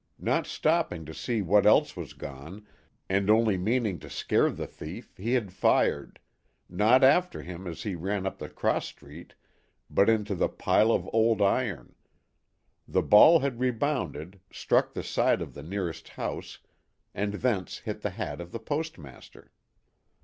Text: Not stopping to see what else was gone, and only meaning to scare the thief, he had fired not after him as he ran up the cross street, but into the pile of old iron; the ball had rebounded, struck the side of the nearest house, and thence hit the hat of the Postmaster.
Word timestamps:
Not 0.17 0.47
stopping 0.47 1.05
to 1.05 1.13
see 1.13 1.43
what 1.43 1.67
else 1.67 1.95
was 1.95 2.13
gone, 2.13 2.65
and 3.07 3.29
only 3.29 3.55
meaning 3.55 3.99
to 3.99 4.09
scare 4.09 4.49
the 4.49 4.65
thief, 4.65 5.13
he 5.15 5.33
had 5.33 5.53
fired 5.53 6.19
not 6.67 7.03
after 7.03 7.43
him 7.43 7.67
as 7.67 7.83
he 7.83 7.93
ran 7.93 8.25
up 8.25 8.39
the 8.39 8.49
cross 8.49 8.87
street, 8.87 9.35
but 9.91 10.09
into 10.09 10.33
the 10.33 10.49
pile 10.49 10.91
of 10.91 11.07
old 11.13 11.39
iron; 11.39 11.93
the 12.87 13.03
ball 13.03 13.41
had 13.41 13.59
rebounded, 13.59 14.39
struck 14.51 14.95
the 14.95 15.03
side 15.03 15.39
of 15.39 15.53
the 15.53 15.61
nearest 15.61 16.09
house, 16.09 16.57
and 17.13 17.35
thence 17.35 17.77
hit 17.77 18.01
the 18.01 18.09
hat 18.09 18.41
of 18.41 18.51
the 18.51 18.59
Postmaster. 18.59 19.51